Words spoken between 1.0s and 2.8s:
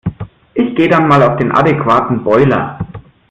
mal auf den adequaten Boiler.